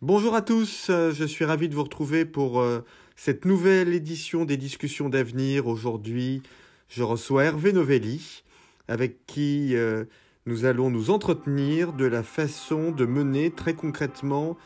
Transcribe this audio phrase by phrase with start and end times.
[0.00, 2.84] Bonjour à tous, euh, je suis ravi de vous retrouver pour euh,
[3.16, 5.66] cette nouvelle édition des discussions d'avenir.
[5.66, 6.40] Aujourd'hui,
[6.88, 8.44] je reçois Hervé Novelli,
[8.86, 10.04] avec qui euh,
[10.46, 14.56] nous allons nous entretenir de la façon de mener très concrètement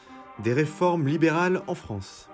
[0.45, 2.29] des réformes libérales en France.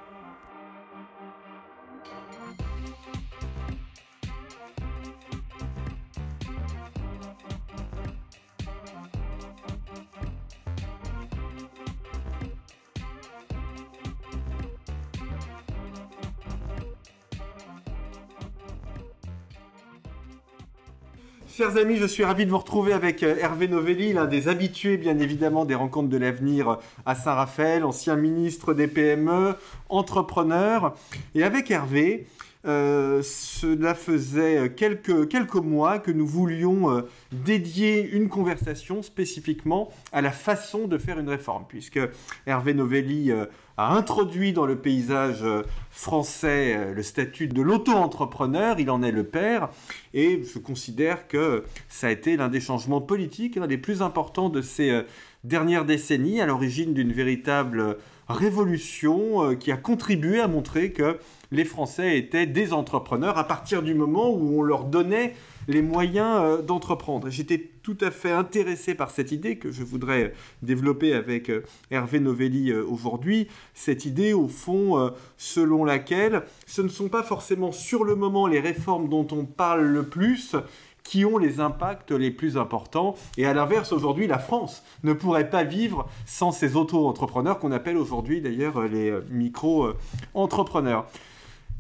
[21.69, 24.97] Chers amis, je suis ravi de vous retrouver avec euh, Hervé Novelli, l'un des habitués
[24.97, 29.55] bien évidemment des rencontres de l'avenir à Saint-Raphaël, ancien ministre des PME,
[29.91, 30.95] entrepreneur.
[31.35, 32.27] Et avec Hervé,
[32.67, 40.21] euh, cela faisait quelques, quelques mois que nous voulions euh, dédier une conversation spécifiquement à
[40.21, 42.01] la façon de faire une réforme, puisque
[42.47, 43.47] Hervé Novelli euh,
[43.79, 45.45] a introduit dans le paysage
[45.91, 49.71] français le statut de l'auto-entrepreneur, il en est le père,
[50.13, 54.49] et je considère que ça a été l'un des changements politiques, l'un des plus importants
[54.49, 55.03] de ces
[55.45, 57.99] dernières décennies, à l'origine d'une véritable
[58.29, 61.19] révolution qui a contribué à montrer que
[61.53, 65.35] les Français étaient des entrepreneurs à partir du moment où on leur donnait
[65.69, 67.29] les moyens euh, d'entreprendre.
[67.31, 70.33] J'étais tout à fait intéressé par cette idée que je voudrais
[70.63, 73.49] développer avec euh, Hervé Novelli euh, aujourd'hui.
[73.75, 78.61] Cette idée, au fond, selon laquelle ce ne sont pas forcément sur le moment les
[78.61, 80.57] réformes dont on parle le plus,
[81.05, 83.15] qui ont les impacts les plus importants.
[83.37, 87.97] Et à l'inverse, aujourd'hui, la France ne pourrait pas vivre sans ces auto-entrepreneurs qu'on appelle
[87.97, 91.07] aujourd'hui d'ailleurs les micro-entrepreneurs.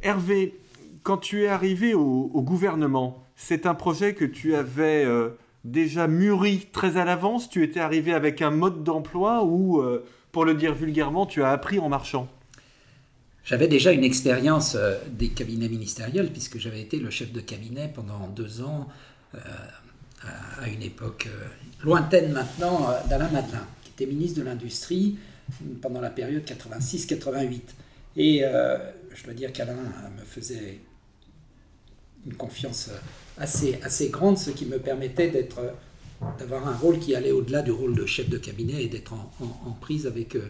[0.03, 0.55] Hervé,
[1.09, 5.31] quand tu es arrivé au, gouvernement, c'est un projet que tu avais euh,
[5.65, 7.49] déjà mûri très à l'avance?
[7.49, 11.51] Tu étais arrivé avec un mode d'emploi ou, euh, pour le dire vulgairement, tu as
[11.51, 12.29] appris en marchant?
[13.43, 17.91] J'avais déjà une expérience euh, des cabinets ministériels puisque j'avais été le chef de cabinet
[17.95, 18.87] pendant deux ans
[20.61, 21.27] à une époque
[21.83, 25.17] lointaine maintenant d'Alain Madelin, qui était ministre de l'Industrie
[25.81, 27.61] pendant la période 86-88.
[28.19, 28.43] Et
[29.15, 29.79] je dois dire qu'Alain
[30.19, 30.81] me faisait
[32.27, 32.91] une confiance
[33.39, 35.61] assez, assez grande, ce qui me permettait d'être,
[36.39, 39.73] d'avoir un rôle qui allait au-delà du rôle de chef de cabinet et d'être en,
[39.81, 40.49] prise avec, euh,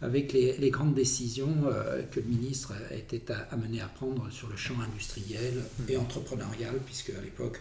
[0.00, 4.80] avec les, grandes décisions euh, que le ministre était amené à prendre sur le champ
[4.80, 5.54] industriel
[5.88, 7.60] et entrepreneurial, puisque à l'époque,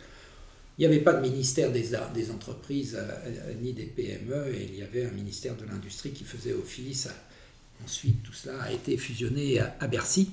[0.78, 4.75] il n'y avait pas de ministère des, des entreprises euh, ni des PME, et il
[4.78, 7.09] y avait un ministère de l'industrie qui faisait office
[7.84, 10.31] Ensuite, tout cela a été fusionné à, Bercy.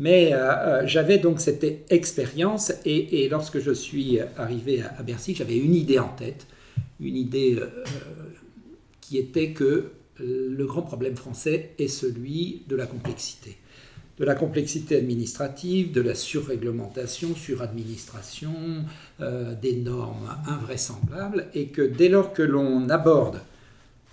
[0.00, 5.58] Mais euh, euh, j'avais donc cette expérience et, lorsque je suis arrivé à, Bercy, j'avais
[5.58, 6.46] une idée en tête,
[7.00, 7.66] une idée euh,
[9.02, 13.56] qui était que le grand problème français est celui de la complexité.
[14.18, 18.52] De la complexité administrative, de la surréglementation, suradministration,
[19.18, 23.40] des normes invraisemblables, et que dès lors que l'on aborde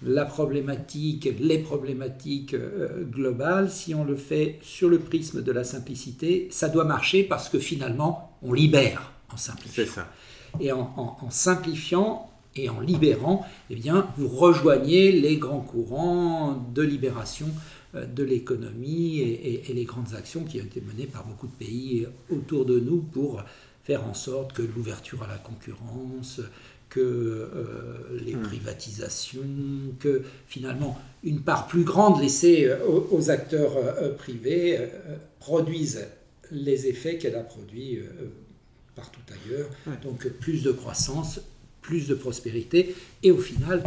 [0.04, 5.64] la problématique, les problématiques euh, globales, si on le fait sur le prisme de la
[5.64, 9.86] simplicité, ça doit marcher parce que finalement, on libère en simplifiant.
[9.86, 10.08] Ça.
[10.60, 17.48] Et en, simplifiant et en libérant, eh bien, vous rejoignez les grands courants de libération
[17.96, 21.54] euh, de l'économie et, et, les grandes actions qui ont été menées par beaucoup de
[21.54, 23.44] pays autour de nous pour
[23.88, 26.42] faire en sorte que l'ouverture à la concurrence,
[26.90, 28.44] que euh, les hmm.
[28.44, 32.78] privatisations, que finalement une part plus grande laissée euh,
[33.12, 34.78] aux, acteurs euh, privés
[35.40, 36.06] produisent
[36.52, 38.00] les effets qu'elle a produits
[38.96, 39.70] partout ailleurs.
[40.04, 41.40] Donc plus de croissance,
[41.82, 42.94] plus de prospérité
[43.24, 43.84] et au final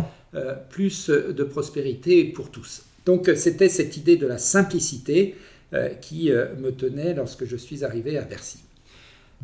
[0.69, 2.83] plus de prospérité pour tous.
[3.07, 5.37] Donc c'était cette idée de la simplicité
[6.03, 8.59] qui me tenait lorsque je suis arrivé à Bercy.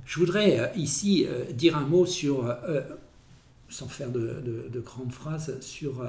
[0.06, 2.46] Je voudrais ici dire un mot sur
[3.68, 6.08] sans faire de, grandes phrases, sur euh,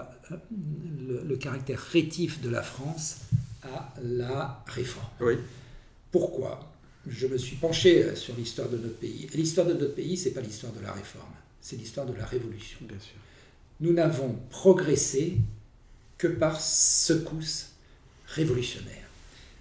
[1.25, 3.17] le, caractère rétif de la France
[3.63, 5.07] à la réforme.
[5.21, 5.33] Oui.
[6.11, 6.71] Pourquoi
[7.07, 9.27] Je me suis penché euh, sur l'histoire de notre pays?
[9.33, 12.79] L'histoire de notre pays, c'est pas l'histoire de la réforme, c'est l'histoire de la révolution.
[12.81, 13.15] Bien sûr.
[13.79, 15.37] Nous n'avons progressé
[16.17, 17.71] que par secousses
[18.27, 19.06] révolutionnaires.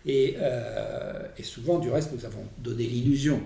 [0.07, 3.43] Et, euh, et, souvent, du reste, nous avons donné l'illusion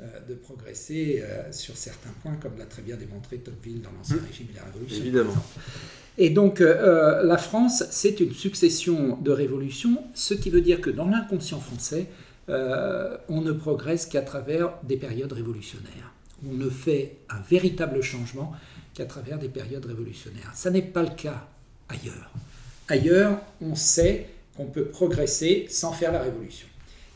[0.00, 4.16] euh, de progresser euh, sur certains points, comme l'a très bien démontré Tocqueville dans l'Ancien
[4.16, 4.26] mmh.
[4.28, 4.98] Régime et la Révolution.
[4.98, 5.34] Évidemment.
[6.18, 11.06] Et donc, la France, c'est une succession de révolutions, ce qui veut dire que dans
[11.06, 12.06] l'inconscient français,
[12.48, 16.14] on ne progresse qu'à travers des périodes révolutionnaires.
[16.48, 18.54] On ne fait un véritable changement
[18.94, 20.52] qu'à travers des périodes révolutionnaires.
[20.54, 21.48] Ça n'est pas le cas
[21.90, 22.30] ailleurs.
[22.88, 26.66] Ailleurs, on sait qu'on peut progresser sans faire la révolution.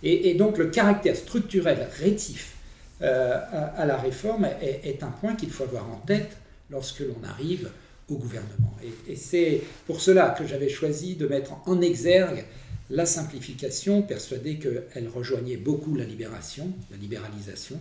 [0.03, 2.57] Et, donc le caractère structurel rétif
[3.03, 3.39] euh,
[3.77, 6.37] à, la réforme est, un point qu'il faut avoir en tête
[6.71, 7.71] lorsque l'on arrive
[8.09, 8.77] au gouvernement.
[9.09, 12.45] Et, c'est pour cela que j'avais choisi de mettre en exergue
[12.89, 17.79] la simplification, persuadé qu'elle rejoignait beaucoup la libération, la libéralisation.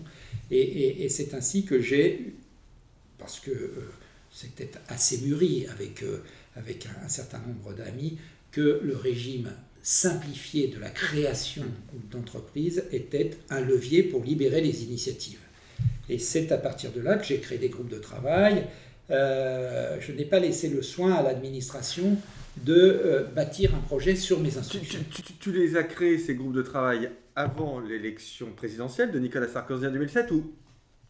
[0.51, 2.33] Et, c'est ainsi que j'ai,
[3.17, 3.91] parce que euh,
[4.31, 6.21] c'était assez mûri avec, euh,
[6.55, 8.17] avec un certain nombre d'amis,
[8.51, 9.51] que le régime
[9.81, 11.63] simplifié de la création
[12.11, 15.39] d'entreprises était un levier pour libérer les initiatives.
[16.09, 18.65] Et c'est à partir de là que j'ai créé des groupes de travail.
[19.11, 22.17] Euh, je n'ai pas laissé le soin à l'administration
[22.57, 24.99] de euh, bâtir un projet sur mes instructions.
[25.39, 29.91] Tu, les as créés, ces groupes de travail, avant l'élection présidentielle de Nicolas Sarkozy en
[29.91, 30.51] 2007 ou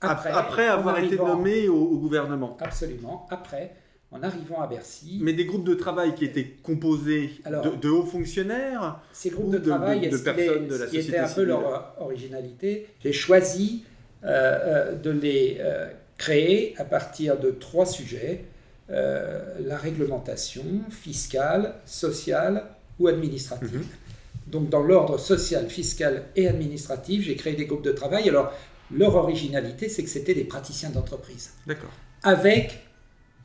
[0.02, 2.56] après, après avoir été nommé au, gouvernement?
[2.62, 3.74] Absolument, après
[4.12, 5.20] en arrivant à Bercy.
[5.22, 10.10] Mais des groupes de travail qui étaient composés de, hauts fonctionnaires Ces groupes de, travail,
[10.10, 13.84] de, personnes de la société qui était un peu leur originalité, j'ai choisi
[14.24, 18.46] euh, euh, de les euh, créer à partir de trois sujets
[18.90, 22.64] la réglementation fiscale, sociale
[23.00, 23.78] ou administrative.
[23.78, 24.52] Mhm.
[24.52, 28.28] Donc, dans l'ordre social, fiscal et administratif, j'ai créé des groupes de travail.
[28.28, 28.52] Alors,
[28.92, 31.52] leur originalité, c'est que c'était des praticiens d'entreprise.
[31.68, 31.92] D'accord.
[32.24, 32.80] Avec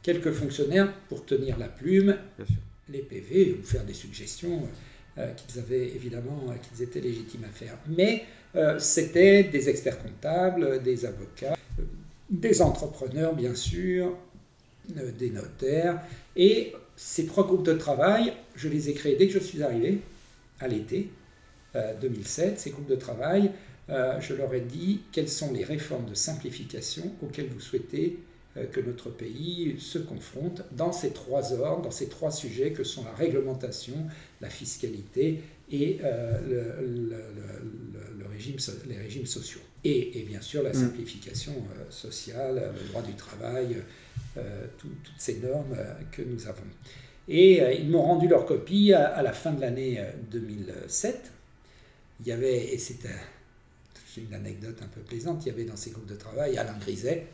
[0.05, 2.17] quelques fonctionnaires pour tenir la plume,
[2.89, 4.69] les PV, ou faire des suggestions
[5.19, 7.77] euh, qu'ils avaient évidemment, euh, qu'ils étaient légitimes à faire.
[7.89, 8.25] Mais
[8.55, 11.57] euh, c'était des experts comptables, des avocats,
[12.31, 14.17] des entrepreneurs bien sûr,
[15.19, 16.03] des notaires.
[16.37, 20.01] Et ces trois groupes de travail, je les ai créés dès que je suis arrivé,
[20.61, 21.09] à l'été
[22.01, 22.61] 2007.
[22.61, 23.51] Ces groupes de travail,
[23.89, 28.34] je leur ai dit quelles sont les réformes de simplification auxquelles vous souhaitez euh,
[28.73, 33.05] que notre pays se confronte dans ces trois ordres, dans ces trois sujets que sont
[33.05, 33.95] la réglementation,
[34.41, 35.41] la fiscalité
[35.73, 36.39] et euh,
[36.97, 38.57] le, régime,
[38.89, 39.61] les régimes sociaux.
[39.83, 40.75] Et, bien sûr la mm.
[40.75, 43.77] simplification euh, sociale, le droit du travail,
[44.79, 45.77] toutes ces normes
[46.13, 46.63] que nous avons.
[47.29, 51.31] Et ils m'ont rendu leur copie à, la fin de l'année 2007.
[52.21, 52.99] Il y avait, et c'est
[54.17, 57.27] une anecdote un peu plaisante, il y avait dans ces groupes de travail Alain Griset,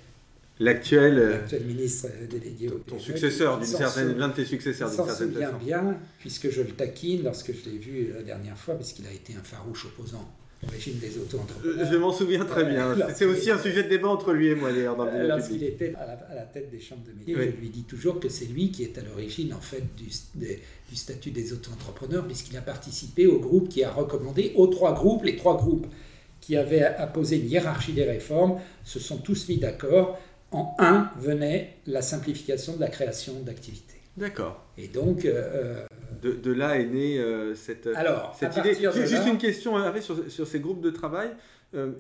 [0.60, 5.32] L'actuel, euh, ministre délégué au Ton successeur, d'une certaine, l'un de tes successeurs d'une certaine
[5.32, 5.56] façon.
[5.56, 9.34] bien, puisque je le taquine lorsque je l'ai vu la dernière fois, puisqu'il a été
[9.34, 10.30] un farouche opposant
[10.62, 11.90] au régime des auto-entrepreneurs.
[11.90, 12.94] Je m'en souviens très bien.
[13.14, 15.94] C'est aussi un sujet de débat entre lui et moi, d'ailleurs, dans le Lorsqu'il était
[15.96, 18.82] à la, tête des chambres de métier, je lui dis toujours que c'est lui qui
[18.82, 20.10] est à l'origine, en fait, du,
[20.90, 25.24] du statut des auto-entrepreneurs, puisqu'il a participé au groupe qui a recommandé aux trois groupes,
[25.24, 25.86] les trois groupes
[26.42, 30.18] qui avaient apposé une hiérarchie des réformes, se sont tous mis d'accord
[30.52, 34.00] en un venait la simplification de la création d'activités.
[34.16, 34.64] D'accord.
[34.76, 35.24] Et donc.
[35.24, 35.84] Euh,
[36.22, 38.74] de, là est née euh, cette, Alors, cette idée.
[38.74, 41.30] Juste une question sur, sur, ces groupes de travail.
[41.74, 41.92] Euh,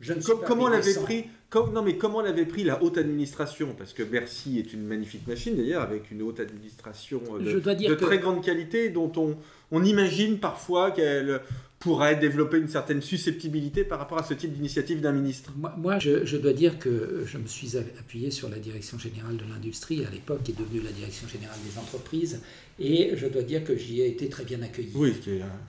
[0.00, 1.24] je ne comment l'avait pris
[1.72, 3.74] Non, mais comment l'avait pris la haute administration?
[3.76, 8.18] Parce que Bercy est une magnifique machine d'ailleurs, avec une haute administration de, de très
[8.18, 9.36] grande qualité, dont on,
[9.72, 11.40] on imagine parfois qu'elle
[11.84, 15.52] pourrait développer une certaine susceptibilité par rapport à ce type d'initiative d'un ministre?
[15.76, 20.02] Moi, je, dois dire que je me suis appuyé sur la Direction générale de l'industrie,
[20.02, 22.40] à l'époque, qui est devenue la Direction générale des entreprises,
[22.80, 24.92] et je dois dire que j'y ai été très bien accueilli.
[24.94, 25.12] Oui,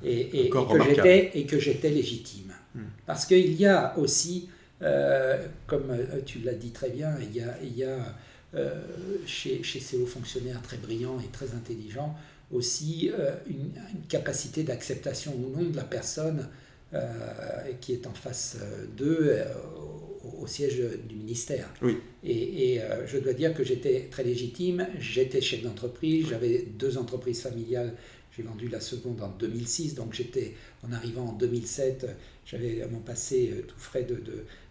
[0.06, 2.54] et, et, que j'étais légitime.
[2.74, 2.84] Hmm.
[3.06, 4.48] Parce qu'il y a aussi,
[4.84, 7.98] euh, comme euh, tu l'as dit très bien, il y a, il y a
[8.56, 8.74] euh,
[9.26, 12.16] chez, chez ces hauts fonctionnaires très brillants et très intelligents,
[12.52, 13.71] aussi euh, une,
[14.07, 16.47] capacité d'acceptation ou non de la personne
[16.94, 16.99] euh,
[17.81, 19.35] qui est en face euh, d'eux
[20.40, 21.73] au, siège du ministère.
[21.81, 21.97] Oui.
[22.23, 27.94] Et, je dois dire que j'étais très légitime, j'étais chef d'entreprise, j'avais deux entreprises familiales,
[28.35, 30.54] j'ai vendu la seconde en 2006, donc j'étais,
[30.87, 32.07] en arrivant en 2007,
[32.45, 34.21] j'avais mon passé tout frais de,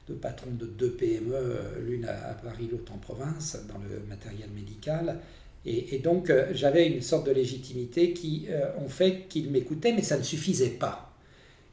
[0.09, 5.21] de, patron de deux PME, l'une à Paris, l'autre en province, dans le matériel médical.
[5.67, 10.03] Et, donc euh, j'avais une sorte de légitimité qui euh, ont fait qu'ils m'écoutaient, mais
[10.03, 11.13] ça ne suffisait pas.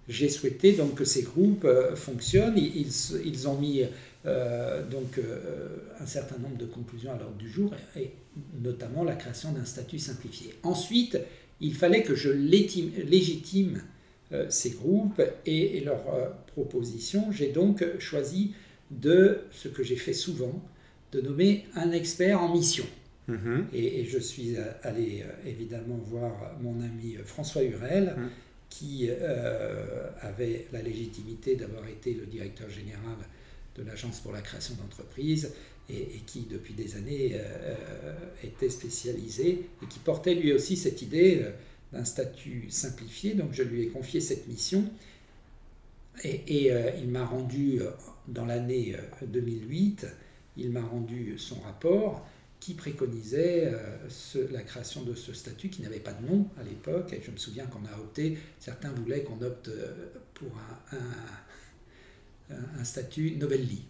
[0.08, 2.58] J'ai souhaité donc que ces groupes euh, fonctionnent.
[2.58, 3.84] Ils, ont mis
[4.92, 5.20] donc
[6.00, 8.12] un certain nombre de conclusions à l'ordre du jour, et,
[8.62, 10.54] notamment la création d'un statut simplifié.
[10.64, 11.18] Ensuite,
[11.60, 13.82] il fallait que je légitime
[14.50, 17.32] ces groupes et, et leurs propositions.
[17.32, 18.54] J'ai donc choisi
[18.92, 20.62] de, ce que j'ai fait souvent,
[21.12, 22.86] de nommer un expert en mission.
[23.28, 23.68] Mhm.
[23.74, 28.30] Et, je suis allé euh, évidemment voir mon ami euh, François Hurel, mhm.
[28.70, 33.18] qui euh, avait la légitimité d'avoir été le directeur général
[33.76, 35.54] de l'Agence pour la création d'entreprises
[35.90, 37.36] et, qui, depuis des années,
[38.44, 41.46] était spécialisé et qui portait lui aussi cette idée
[41.92, 43.34] d'un statut simplifié.
[43.34, 44.86] Donc je lui ai confié cette mission.
[46.24, 47.90] Et, euh, il m'a rendu, euh,
[48.28, 50.06] dans l'année 2008,
[50.58, 52.26] il m'a rendu son rapport
[52.62, 53.74] qui préconisait
[54.52, 57.12] la création de ce statut qui n'avait pas de nom à l'époque.
[57.12, 59.70] Et je me souviens qu'on a opté, certains voulaient qu'on opte
[60.36, 60.50] pour
[60.92, 63.84] un, un, statut Novelli.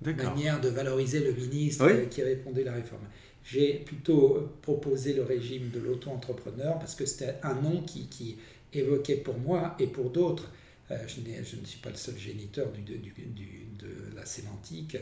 [0.00, 3.02] Manière de valoriser le ministre qui répondait à la réforme.
[3.44, 8.38] J'ai plutôt proposé le régime de l'auto-entrepreneur parce que c'était un nom qui,
[8.72, 10.50] évoquait pour moi et pour d'autres,
[10.90, 14.96] euh, je, je, ne suis pas le seul géniteur du, de la sémantique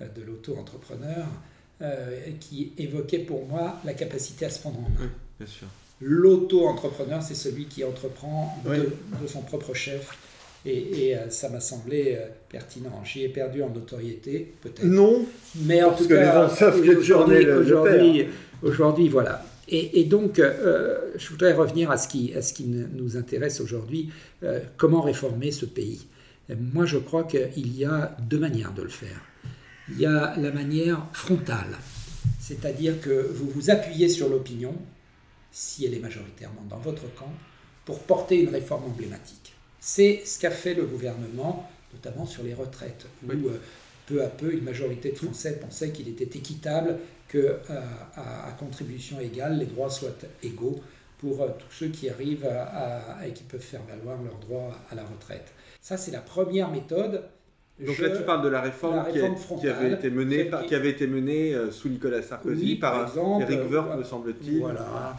[0.00, 1.55] euh, de l'auto-entrepreneur, euh,
[2.40, 5.10] qui évoquait pour moi la capacité à se prendre en main.
[6.00, 10.16] L'auto-entrepreneur, c'est celui qui entreprend de, son propre chef
[10.66, 13.02] et, euh, ça m'a semblé euh, pertinent.
[13.04, 14.84] J'y ai perdu en notoriété, peut-être.
[14.84, 15.24] Non,
[15.62, 16.50] mais en tout cas,
[16.98, 18.26] aujourd'hui,
[18.62, 19.44] aujourd'hui, voilà.
[19.68, 24.10] Et, donc, euh, je voudrais revenir à ce qui, à ce qui nous intéresse aujourd'hui,
[24.76, 26.06] comment réformer ce pays.
[26.48, 29.20] Moi, je crois qu'il y a deux manières de le faire.
[29.88, 31.78] Il y a la manière frontale,
[32.40, 34.74] c'est-à-dire que vous vous appuyez sur l'opinion,
[35.52, 37.32] si elle est majoritairement dans votre camp,
[37.84, 39.54] pour porter une réforme emblématique.
[39.78, 43.60] C'est ce qu'a fait le gouvernement, notamment sur les retraites, où euh,
[44.06, 47.80] peu à peu une majorité de Français pensait qu'il était équitable que euh,
[48.16, 50.80] à, contribution égale, les droits soient égaux
[51.18, 52.48] pour euh, tous ceux qui arrivent
[53.24, 55.52] et qui peuvent faire valoir leurs droits à la retraite.
[55.80, 57.22] Ça, c'est la première méthode.
[57.84, 60.74] Donc là, tu parles de la réforme, qui, avait été menée, qui...
[60.74, 64.60] avait été menée sous Nicolas Sarkozy par, exemple, Eric Woerth, me semble-t-il.
[64.60, 65.16] Voilà.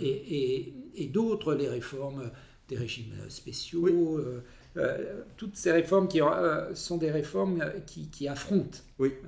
[0.00, 2.30] et, et d'autres, les réformes
[2.68, 4.18] des régimes spéciaux.
[4.18, 4.42] Euh,
[4.76, 8.78] euh, toutes ces réformes qui euh, sont des réformes qui, affrontent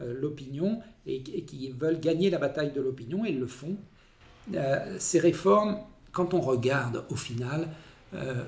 [0.01, 3.77] l'opinion et, qui veulent gagner la bataille de l'opinion, et ils le font.
[4.99, 5.79] ces réformes,
[6.13, 7.69] quand on regarde au final,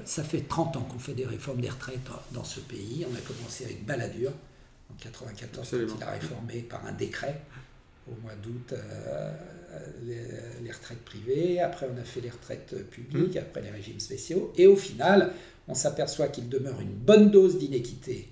[0.04, 2.00] ça fait 30 ans qu'on fait des réformes des retraites
[2.32, 3.06] dans ce pays.
[3.10, 7.40] On a commencé avec Balladur en 1994, quand il a réformé par un décret
[8.10, 8.74] au mois d'août
[10.04, 13.38] les, retraites privées, après on a fait les retraites publiques, mmh.
[13.38, 15.32] après les régimes spéciaux, et au final,
[15.68, 18.28] on s'aperçoit qu'il demeure une bonne dose d'inéquité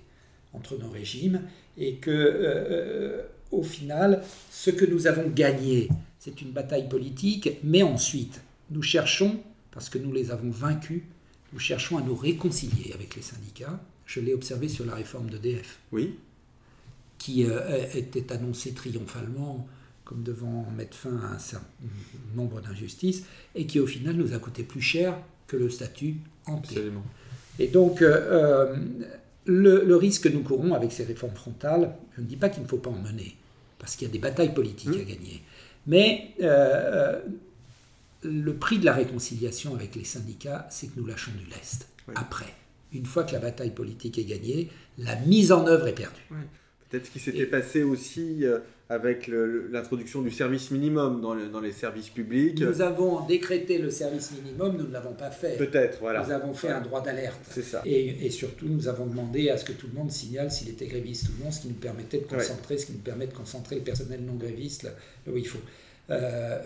[0.53, 1.41] entre nos régimes,
[1.77, 7.83] et que euh, au final, ce que nous avons gagné, c'est une bataille politique, mais
[7.83, 9.39] ensuite, nous cherchons,
[9.71, 11.03] parce que nous les avons vaincus,
[11.53, 13.79] nous cherchons à nous réconcilier avec les syndicats.
[14.05, 15.79] Je l'ai observé sur la réforme d'EDF.
[15.91, 16.17] Oui.
[17.17, 19.67] Qui euh, était annoncée triomphalement
[20.11, 21.65] comme devant mettre fin à un certain
[22.35, 23.23] nombre d'injustices,
[23.55, 25.17] et qui au final nous a coûté plus cher
[25.47, 26.91] que le statut entier.
[27.59, 28.75] Et donc, euh, euh,
[29.45, 32.67] le, risque que nous courons avec ces réformes frontales, je ne dis pas qu'il ne
[32.67, 33.37] faut pas en mener,
[33.79, 35.05] parce qu'il y a des batailles politiques à mmh.
[35.05, 35.43] gagner,
[35.87, 37.21] mais euh,
[38.23, 41.87] le prix de la réconciliation avec les syndicats, c'est que nous lâchons du lest.
[42.15, 42.53] Après,
[42.93, 46.21] une fois que la bataille politique est gagnée, la mise en œuvre est perdue.
[46.89, 48.45] Peut-être ce qui s'était passé aussi
[48.91, 52.59] avec l'introduction du service minimum dans, dans, les services publics.
[52.59, 55.55] Nous avons décrété le service minimum, nous ne l'avons pas fait.
[55.55, 56.25] Peut-être, voilà.
[56.25, 57.39] Nous avons fait un droit d'alerte.
[57.49, 57.81] C'est ça.
[57.85, 60.87] Et, et, surtout, nous avons demandé à ce que tout le monde signale s'il était
[60.87, 63.77] gréviste ou non, ce qui nous permettait de concentrer, ce qui nous permet de concentrer
[63.77, 64.91] le personnel non gréviste là,
[65.27, 65.61] où il faut.
[66.09, 66.61] Euh,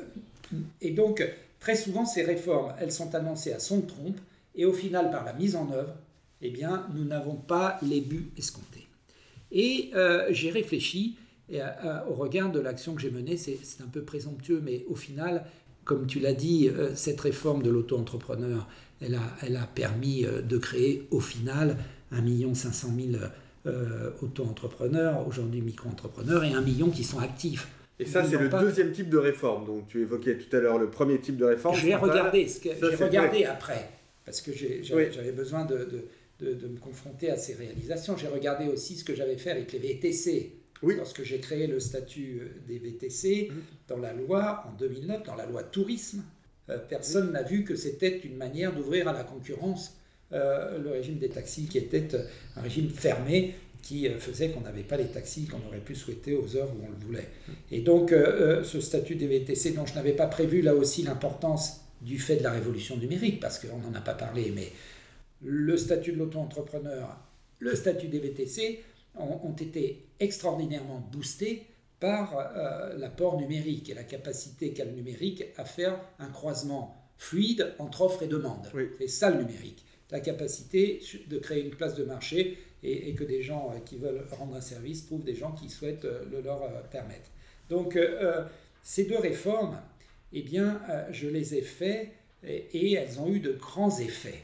[0.81, 1.23] et donc,
[1.59, 4.19] très souvent, ces réformes, elles sont annoncées à son trompe,
[4.55, 5.93] et au final, par la mise en œuvre,
[6.41, 8.87] eh bien, nous n'avons pas les buts escomptés.
[9.51, 11.17] Et euh, j'ai réfléchi
[11.49, 11.59] et
[12.09, 15.45] au regard de l'action que j'ai menée, c'est un peu présomptueux, mais au final,
[15.83, 18.67] comme tu l'as dit, euh, cette réforme de l'auto-entrepreneur,
[18.99, 21.77] elle a, elle a permis euh, de créer au final
[22.11, 23.23] 1 500 000
[23.67, 27.67] euh, auto-entrepreneurs, aujourd'hui micro-entrepreneurs, et 1 million qui sont actifs.
[27.99, 29.65] Et ça, c'est le deuxième type de réforme.
[29.65, 31.75] Donc, tu évoquais tout à l'heure le premier type de réforme.
[31.77, 33.89] J'ai regardé, ce j'ai regardé après,
[34.25, 36.03] parce que j'avais besoin de,
[36.39, 38.17] de, de, me confronter à ces réalisations.
[38.17, 40.51] J'ai regardé aussi ce que j'avais fait avec les VTC.
[40.83, 43.55] Lorsque j'ai créé le statut euh, des VTC, mmh.
[43.87, 46.23] dans la loi, en 2009, dans la loi tourisme,
[46.69, 49.97] euh, personne n'a vu que c'était une manière d'ouvrir à la concurrence
[50.31, 52.07] euh, le régime des taxis, qui était
[52.55, 56.57] un régime fermé qui faisait qu'on n'avait pas les taxis qu'on aurait pu souhaiter aux
[56.57, 57.29] heures où on le voulait.
[57.71, 62.17] Et donc, ce statut des VTC, dont je n'avais pas prévu là aussi l'importance du
[62.17, 64.71] fait de la révolution numérique, parce qu'on n'en a pas parlé, mais
[65.43, 67.15] le statut de l'auto-entrepreneur,
[67.59, 68.83] le statut des VTC,
[69.17, 71.67] ont, été extraordinairement boostés
[71.99, 77.73] par euh, l'apport numérique et la capacité qu'a le numérique à faire un croisement fluide
[77.79, 78.67] entre offre et demande.
[78.97, 79.85] C'est ça le numérique.
[80.11, 84.25] La capacité de créer une place de marché et, que des gens euh, qui veulent
[84.31, 87.29] rendre un service trouvent des gens qui souhaitent euh, le leur permettre.
[87.69, 87.97] Donc
[88.83, 89.79] ces deux réformes,
[90.31, 92.11] eh bien, je les ai faites
[92.43, 94.43] et, elles ont eu de grands effets.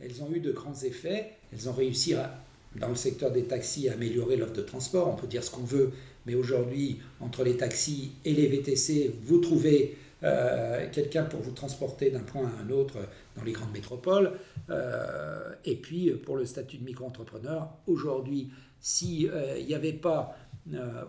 [0.00, 1.32] Elles ont eu de grands effets.
[1.52, 2.14] Elles ont réussi
[2.76, 5.08] dans le secteur des taxis à améliorer l'offre de transport.
[5.08, 5.92] On peut dire ce qu'on veut,
[6.24, 12.10] mais aujourd'hui, entre les taxis et les VTC, vous trouvez euh, quelqu'un pour vous transporter
[12.10, 12.98] d'un point à un autre
[13.36, 14.32] dans les grandes métropoles.
[14.70, 18.50] Euh, et puis, pour le statut de micro-entrepreneur, aujourd'hui,
[18.80, 19.30] s'il
[19.66, 20.36] n'y avait pas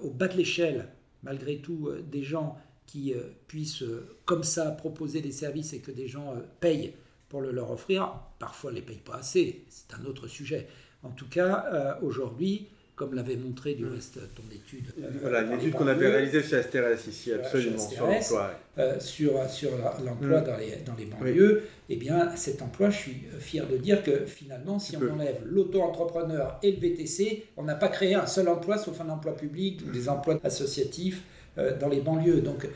[0.04, 0.90] au bas de l'échelle,
[1.24, 5.92] malgré tout, des gens qui euh, puissent euh, comme ça proposer des services et que
[5.92, 6.94] des gens euh, payent
[7.30, 8.14] pour le leur offrir.
[8.40, 10.68] Parfois, ne les payent pas assez, c'est un autre sujet.
[11.04, 14.86] En tout cas, aujourd'hui, comme l'avait montré du reste ton étude.
[15.22, 18.52] voilà, une étude qu'on avait réalisée chez Asteres ici, absolument, sur l'emploi.
[19.00, 19.72] sur, sur
[20.06, 20.46] l'emploi mm.
[20.46, 24.26] dans, les, dans les banlieues, eh bien, cet emploi, je suis fier de dire que
[24.26, 28.78] finalement, si on enlève l'auto-entrepreneur et le VTC, on n'a pas créé un seul emploi,
[28.78, 31.22] sauf un emploi public ou des emplois associatifs
[31.58, 32.42] euh, dans les banlieues.
[32.42, 32.68] Donc,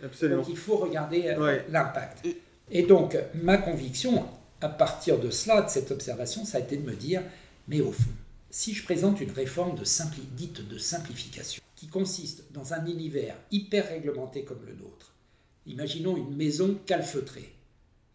[0.50, 2.28] il faut regarder euh, l'impact.
[2.72, 4.26] Et donc, ma conviction,
[4.62, 7.22] à partir de cela, de cette observation, ça a été de me dire,
[7.68, 8.12] mais au fond,
[8.50, 9.84] si je présente une réforme de
[10.36, 15.14] dite de simplification, qui consiste dans un univers hyper réglementé comme le nôtre,
[15.66, 17.54] imaginons une maison calfeutrée,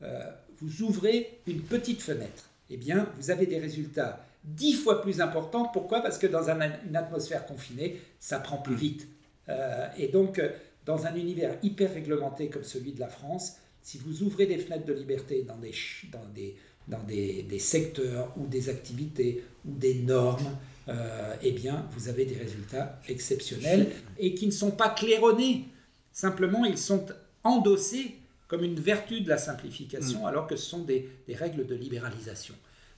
[0.02, 5.20] euh, vous ouvrez une petite fenêtre, eh bien, vous avez des résultats dix fois plus
[5.20, 5.68] importants.
[5.72, 6.00] Pourquoi?
[6.00, 9.08] Parce que dans une atmosphère confinée, ça prend plus vite.
[9.48, 10.50] Euh, et donc, euh,
[10.86, 14.86] dans un univers hyper réglementé comme celui de la France, si vous ouvrez des fenêtres
[14.86, 15.72] de liberté dans des,
[16.10, 16.56] dans des,
[16.88, 20.56] dans des, des secteurs ou des activités des normes,
[20.88, 25.64] euh, eh bien, vous avez des résultats exceptionnels et qui ne sont pas claironnés.
[26.12, 27.06] Simplement, ils sont
[27.42, 28.16] endossés
[28.48, 30.26] comme une vertu de la simplification, mm.
[30.26, 32.54] alors que ce sont des, des règles de libéralisation.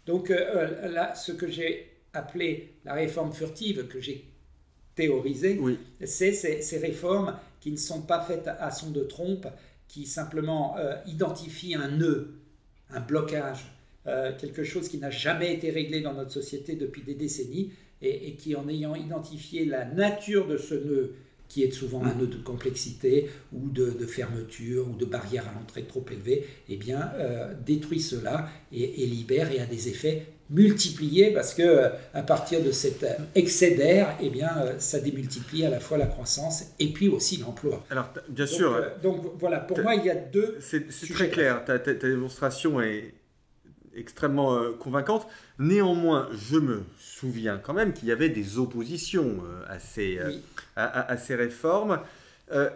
[0.06, 4.24] Donc, là, ce que j'ai appelé la réforme furtive, que j'ai
[4.96, 5.60] théorisé,
[6.04, 9.46] c'est ces, réformes qui ne sont pas faites à son de trompe,
[9.86, 12.40] qui simplement euh, identifient un nœud,
[12.90, 13.66] un blocage,
[14.06, 17.72] euh, quelque chose qui n'a jamais été réglé dans notre société depuis des décennies,
[18.02, 21.14] et, qui en ayant identifié la nature de ce nœud,
[21.48, 25.84] qui est souvent un nœud de complexité ou de, fermeture ou de barrière à l'entrée
[25.84, 31.32] trop élevée, eh bien, euh, détruit cela et, et, libère et a des effets multiplier
[31.32, 35.70] parce que euh, à partir de cet excès d'air, eh bien, euh, ça démultiplie à
[35.70, 37.84] la fois la croissance et puis aussi l'emploi.
[37.90, 38.80] Alors, bien sûr.
[39.02, 40.56] donc voilà, pour moi, il y a deux.
[40.60, 41.64] C'est très clair.
[41.64, 43.14] Ta, démonstration est
[43.96, 45.26] extrêmement convaincante.
[45.58, 50.20] Néanmoins, je me souviens quand même qu'il y avait des oppositions à ces,
[50.76, 52.00] à ces réformes.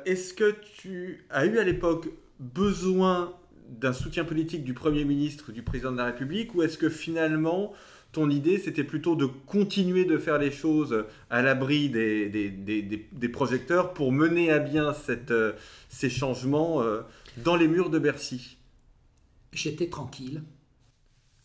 [0.04, 3.34] Est-ce que tu as eu à l'époque besoin
[3.68, 7.72] d'un soutien politique du Premier ministre, du Président de la République, ou est-ce que finalement
[8.12, 13.94] ton idée c'était plutôt de continuer de faire les choses à l'abri des, des, projecteurs
[13.94, 15.52] pour mener à bien cette, euh,
[15.88, 17.02] ces changements euh,
[17.44, 18.58] dans les murs de Bercy?
[19.52, 20.42] J'étais tranquille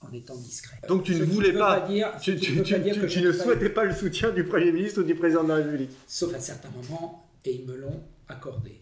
[0.10, 0.78] en étant discret.
[0.88, 4.72] Donc tu ne voulais pas, dire, tu, tu, ne souhaitais pas le soutien du Premier
[4.72, 8.02] ministre ou du Président de la République Sauf à certains moments, et ils me l'ont
[8.28, 8.82] accordé.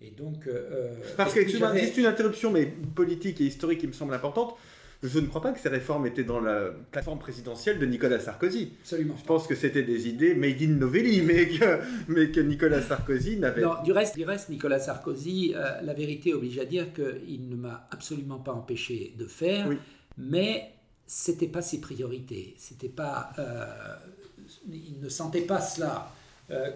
[0.00, 3.92] Et donc, euh, euh, Parce que, juste une interruption, mais politique et historique qui me
[3.92, 4.54] semble importante.
[5.00, 8.72] Je ne crois pas que ces réformes étaient dans la plateforme présidentielle de Nicolas Sarkozy.
[8.80, 9.14] Absolument.
[9.16, 11.78] Je pense que c'était des idées made in Novelli, mais que,
[12.08, 13.62] mais que Nicolas Sarkozy n'avait.
[13.62, 17.54] Non, du reste, du reste, Nicolas Sarkozy, euh, la vérité oblige à dire qu'il ne
[17.54, 19.76] m'a absolument pas empêché de faire, oui.
[20.18, 20.72] Mais
[21.06, 22.54] c'était pas ses priorités.
[22.58, 23.30] C'était pas,
[24.70, 26.12] il ne sentait pas cela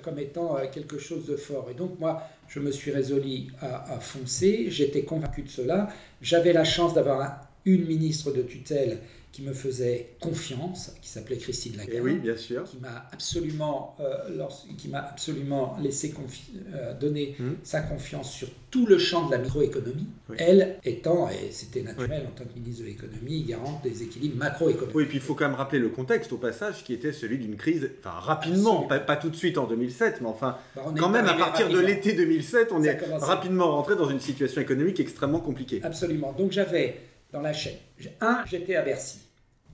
[0.02, 1.68] comme étant quelque chose de fort.
[1.70, 5.88] Et donc moi, je me suis résolu à, foncer, j'étais convaincu de cela.
[6.20, 8.98] J'avais la chance d'avoir une ministre de tutelle
[9.32, 12.64] qui me faisait confiance, qui s'appelait Christine Lagarde, eh oui, bien sûr.
[12.64, 16.12] qui m'a absolument, euh, qui m'a absolument laissé
[16.74, 17.52] euh, donner hmm.
[17.62, 22.38] sa confiance sur tout le champ de la microéconomie, elle étant, et c'était naturel en
[22.38, 24.94] tant que ministre de l'économie, garante des équilibres macroéconomiques.
[24.94, 27.38] Oui, et puis il faut quand même rappeler le contexte au passage, qui était celui
[27.38, 31.26] d'une crise, enfin rapidement, pas, tout de suite en 2007, mais enfin, bah, quand même
[31.26, 35.80] à partir de l'été 2007, on est rapidement rentré dans une situation économique extrêmement compliquée.
[35.82, 36.32] Absolument.
[36.32, 36.96] Donc j'avais
[37.32, 37.76] dans la chaîne.
[38.20, 39.20] Un, j'étais à Bercy,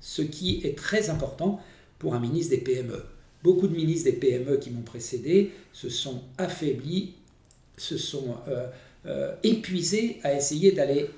[0.01, 1.61] ce qui est très important
[1.99, 3.05] pour un ministre des PME.
[3.43, 7.15] Beaucoup de ministres des PME qui m'ont précédé se sont affaiblis,
[7.77, 8.67] se sont euh,
[9.07, 11.09] euh, épuisés à essayer d'aller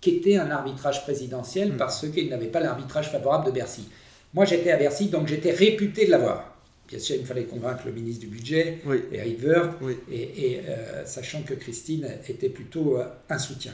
[0.00, 1.76] quêter un arbitrage présidentiel hmm.
[1.76, 3.88] parce qu'ils n'avaient pas l'arbitrage favorable de Bercy.
[4.34, 6.56] Moi, j'étais à Bercy, donc j'étais réputé de l'avoir.
[6.88, 8.78] Bien sûr, il me fallait convaincre le ministre du Budget,
[9.10, 9.74] Eric Woerth,
[10.12, 12.98] et, euh, sachant que Christine était plutôt
[13.28, 13.72] un soutien.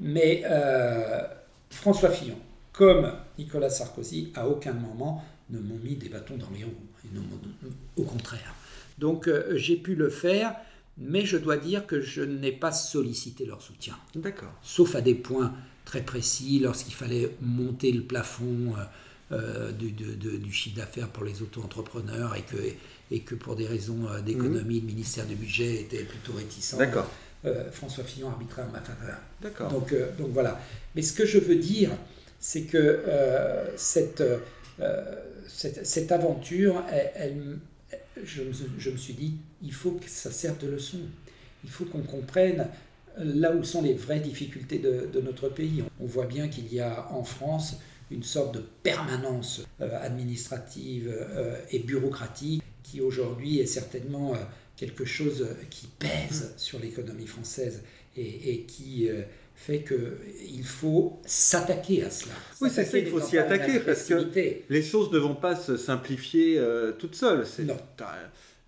[0.00, 0.42] Mais
[1.70, 2.36] François Fillon,
[2.72, 6.70] comme Nicolas Sarkozy, à aucun moment ne m'ont mis des bâtons dans les roues.
[7.96, 8.54] Au contraire.
[8.98, 10.54] Donc euh, j'ai pu le faire,
[10.96, 13.96] mais je dois dire que je n'ai pas sollicité leur soutien.
[14.14, 14.52] D'accord.
[14.62, 15.52] Sauf à des points
[15.84, 18.74] très précis lorsqu'il fallait monter le plafond
[19.78, 22.56] du, du, chiffre d'affaires pour les auto-entrepreneurs et que,
[23.10, 24.86] et que pour des raisons d'économie, mmh.
[24.86, 26.76] le ministère du Budget était plutôt réticent.
[26.76, 27.10] D'accord.
[27.72, 29.16] François Fillon arbitra en ma faveur.
[29.40, 29.70] D'accord.
[29.70, 30.60] Donc, donc voilà.
[30.94, 31.90] Mais ce que je veux dire,
[32.44, 33.00] c'est que
[33.76, 34.22] cette,
[35.46, 37.58] cette, cette, aventure, elle,
[38.24, 38.42] je,
[38.78, 40.98] je, me suis dit, il faut que ça serve de leçon.
[41.62, 42.66] Il faut qu'on comprenne
[43.16, 45.84] là où sont les vraies difficultés de, de notre pays.
[46.00, 47.76] On voit bien qu'il y a en France
[48.12, 54.38] une sorte de permanence euh, administrative euh, et bureaucratique qui aujourd'hui est certainement euh,
[54.76, 57.82] quelque chose qui pèse sur l'économie française
[58.16, 59.08] et, et qui
[59.62, 62.34] fait qu'il faut s'attaquer à cela.
[62.60, 64.14] Oui, c'est ça, il faut s'y attaquer parce que
[64.68, 67.46] les choses ne vont pas se simplifier euh, toutes seules.
[67.46, 67.66] C'est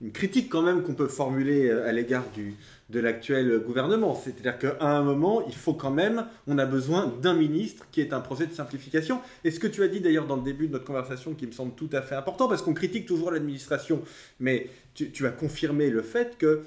[0.01, 2.55] une critique quand même qu'on peut formuler euh, à l'égard du,
[2.91, 4.15] de l'actuel gouvernement.
[4.15, 8.13] C'est-à-dire qu'à un moment, il faut quand même, on a besoin d'un ministre qui est
[8.13, 9.21] un projet de simplification.
[9.43, 11.53] Et ce que tu as dit d'ailleurs dans le début de notre conversation qui me
[11.53, 14.03] semble tout à fait important, parce qu'on critique toujours l'administration,
[14.39, 16.63] mais tu, tu, as confirmé le fait que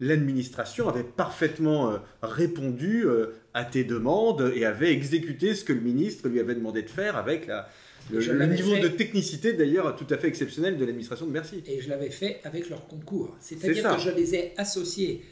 [0.00, 5.80] l'administration avait parfaitement euh, répondu euh, à tes demandes et avait exécuté ce que le
[5.80, 7.68] ministre lui avait demandé de faire avec la,
[8.12, 11.62] le, niveau de technicité d'ailleurs tout à fait exceptionnel de l'administration de Bercy.
[11.66, 13.36] Et je l'avais fait avec leur concours.
[13.40, 15.22] C'est-à-dire que je les ai associés.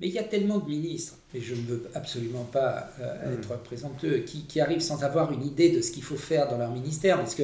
[0.00, 3.38] Mais il y a tellement de ministres, et je ne veux absolument pas euh, hmm.
[3.38, 6.56] être présomptueux, qui, qui, arrivent sans avoir une idée de ce qu'il faut faire dans
[6.56, 7.42] leur ministère, parce que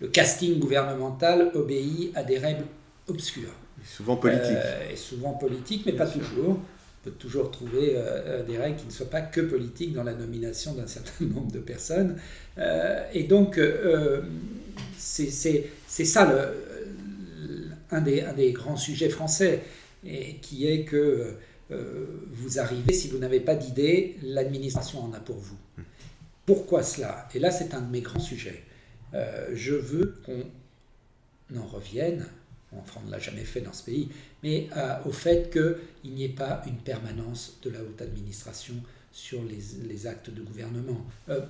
[0.00, 2.64] le casting gouvernemental obéit à des règles
[3.08, 3.54] obscures.
[3.86, 4.50] Souvent politique.
[4.50, 6.58] Euh, et souvent politique, mais pas toujours.
[6.58, 10.02] On peut toujours trouver euh, euh, des règles qui ne soient pas que politiques dans
[10.02, 12.16] la nomination d'un certain nombre de personnes.
[13.12, 13.60] et donc,
[14.98, 15.30] c'est
[15.86, 19.62] ça le, un, des, un des grands sujets français,
[20.04, 21.34] et qui est que
[21.70, 25.56] vous arrivez, si vous n'avez pas d'idée, l'administration en a pour vous.
[26.44, 27.28] Pourquoi cela?
[27.34, 28.62] Et là, c'est un de mes grands sujets.
[29.12, 32.26] je veux qu'on en revienne
[32.82, 34.08] enfin on ne l'a jamais fait dans ce pays,
[34.42, 38.74] mais euh, au fait qu'il n'y ait pas une permanence de la haute administration
[39.12, 41.04] sur les, actes de gouvernement.
[41.30, 41.40] Euh,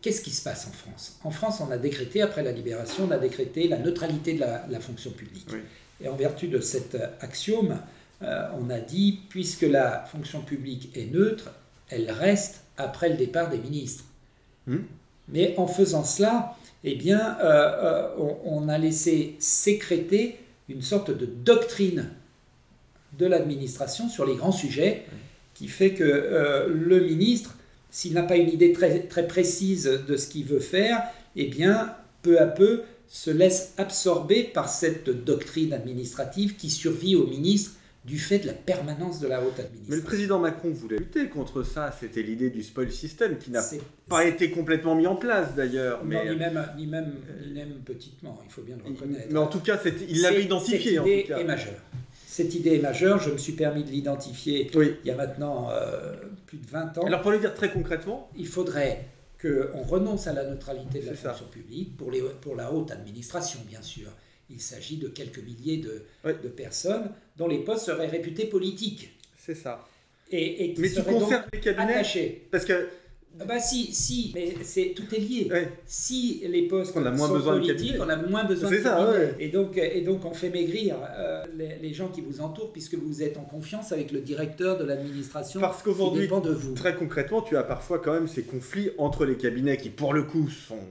[0.00, 1.18] qu'est-ce qui se passe en France?
[1.22, 4.80] En France, on a décrété, après la libération, on a décrété la neutralité de la,
[4.80, 5.48] fonction publique.
[6.00, 7.78] Et en vertu de cet axiome,
[8.22, 11.50] euh, on a dit, puisque la fonction publique est neutre,
[11.88, 14.04] elle reste après le départ des ministres.
[14.66, 14.78] Hmm.
[15.28, 17.36] Mais en faisant cela, eh bien,
[18.18, 20.39] on, on, a laissé sécréter
[20.70, 22.10] une sorte de doctrine
[23.18, 25.04] de l'administration sur les grands sujets
[25.54, 27.56] qui fait que euh, le ministre,
[27.90, 31.02] s'il n'a pas une idée très, très précise de ce qu'il veut faire,
[31.36, 37.26] eh bien, peu à peu, se laisse absorber par cette doctrine administrative qui survit au
[37.26, 37.72] ministre
[38.10, 39.86] du fait de la permanence de la haute administration.
[39.88, 43.62] Mais le président Macron voulait lutter contre ça, c'était l'idée du spoil system qui n'a
[44.08, 46.04] pas été complètement mis en place d'ailleurs.
[46.04, 46.24] Mais...
[46.24, 47.14] Non, ni même, ni, même,
[47.46, 49.28] ni même petitement, il faut bien le reconnaître.
[49.30, 50.96] Mais en tout cas, il l'avait identifié.
[50.96, 51.80] Cette idée est majeure.
[52.26, 56.16] Cette idée est majeure, je me suis permis de l'identifier il y a maintenant euh,
[56.46, 57.04] plus de 20 ans.
[57.06, 59.04] Alors pour le dire très concrètement Il faudrait
[59.40, 63.60] qu'on renonce à la neutralité de la fonction publique, pour, les, pour la haute administration
[63.68, 64.10] bien sûr,
[64.50, 69.18] il s'agit de quelques milliers de, de, personnes dont les postes seraient réputés politiques.
[69.36, 69.84] C'est ça.
[70.30, 72.46] Et, et qui mais tu conserves les cabinets attachés.
[72.50, 72.86] Parce que
[73.40, 75.48] ah bah si, si, mais c'est tout est lié.
[75.86, 79.08] Si les postes on a moins sont besoin politiques, on a moins besoin de ça,
[79.08, 79.36] ouais.
[79.38, 83.22] et donc et donc on fait maigrir euh, les, gens qui vous entourent puisque vous
[83.22, 85.60] êtes en confiance avec le directeur de l'administration.
[85.60, 86.74] Parce qu'aujourd'hui, de vous.
[86.74, 90.24] très concrètement, tu as parfois quand même ces conflits entre les cabinets qui, pour le
[90.24, 90.84] coup, sont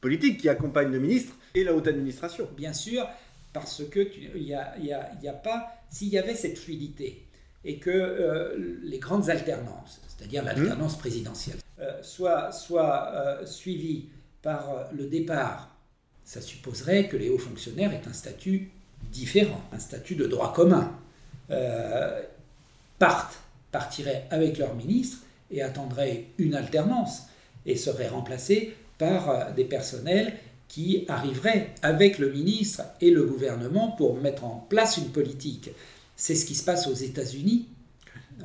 [0.00, 2.48] politiques, qui accompagnent le ministre, et la haute administration.
[2.56, 3.06] Bien sûr,
[3.52, 7.26] parce que il n'y a, y a, y a, pas, s'il y avait cette fluidité
[7.64, 11.00] et que euh, les grandes alternances, c'est-à-dire l'alternance mmh.
[11.00, 14.06] présidentielle, euh, soient, soient euh, suivies
[14.42, 15.76] par le départ,
[16.24, 18.70] ça supposerait que les hauts fonctionnaires aient un statut
[19.10, 20.96] différent, un statut de droit commun,
[22.98, 23.38] partent,
[23.72, 25.18] partiraient avec leur ministre
[25.50, 27.24] et attendraient une alternance
[27.66, 30.34] et seraient remplacés par des personnels
[30.70, 35.70] qui arriverait avec le ministre et le gouvernement pour mettre en place une politique.
[36.14, 37.66] C'est ce qui se passe aux États-Unis.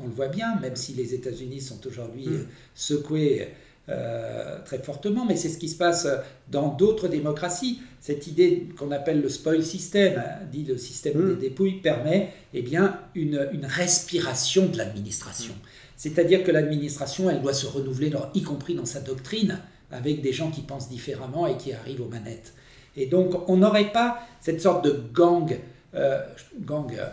[0.02, 2.48] On le voit bien, même si les États-Unis sont aujourd'hui mm.
[2.74, 3.50] secoués
[3.90, 6.08] euh, très fortement, mais c'est ce qui se passe
[6.50, 7.82] dans d'autres démocraties.
[8.02, 11.36] Cette idée qu'on appelle le spoil system, hein, dit le système mm.
[11.36, 15.54] des dépouilles, permet eh bien, une, une respiration de l'administration.
[15.54, 15.68] Mm.
[15.96, 19.60] C'est-à-dire que l'administration, elle doit se renouveler, y compris dans sa doctrine
[19.96, 22.54] avec des gens qui pensent différemment et qui arrivent aux manettes.
[22.98, 25.58] Et donc, on n'aurait pas cette sorte de gang.
[25.94, 26.22] Euh,
[26.60, 27.08] gang euh,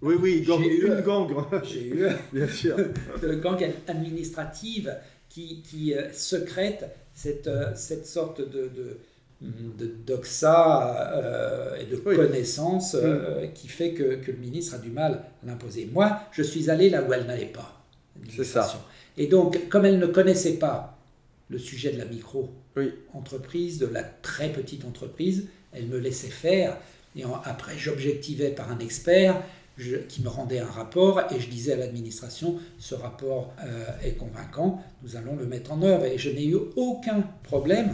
[0.00, 1.28] oui, oui, gang, une eu, gang.
[1.62, 2.06] J'ai eu.
[2.32, 2.76] Bien sûr.
[3.22, 4.94] de gang administrative
[5.28, 8.70] qui, qui secrète cette, cette sorte de,
[9.40, 13.52] de doxa et de connaissance mm.
[13.54, 15.88] qui fait que, que, le ministre a du mal à l'imposer.
[15.90, 17.82] Moi, je suis allé là où elle n'allait pas.
[18.28, 18.70] C'est ça.
[19.16, 20.98] Et donc, comme elle ne connaissait pas
[21.48, 26.76] le sujet de la micro-entreprise, de la très petite entreprise, elle me laissait faire.
[27.16, 29.42] Et après, j'objectivais par un expert
[30.08, 34.82] qui me rendait un rapport et je disais à l'administration, ce rapport euh, est convaincant,
[35.02, 36.04] nous allons le mettre en œuvre.
[36.04, 37.92] Et je n'ai eu aucun problème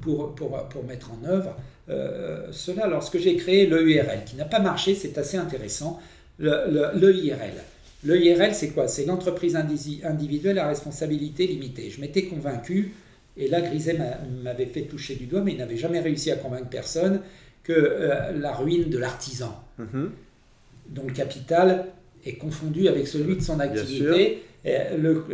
[0.00, 1.56] pour, pour, pour mettre en œuvre
[1.88, 2.86] euh, cela.
[2.86, 6.00] Lorsque j'ai créé l'EIRL, qui n'a pas marché, c'est assez intéressant,
[6.38, 6.94] l'EIRL.
[6.94, 7.60] Le,
[8.04, 8.88] l'IRL, c'est quoi?
[8.88, 11.90] C'est l'entreprise individuelle à responsabilité limitée.
[11.90, 12.92] Je m'étais convaincu,
[13.36, 13.98] et là Griset
[14.42, 17.20] m'avait fait toucher du doigt, mais il n'avait jamais réussi à convaincre personne,
[17.62, 20.08] que euh, la ruine de l'artisan, mm-hmm.
[20.88, 21.86] dont le capital
[22.24, 25.24] est confondu avec celui de son activité, le,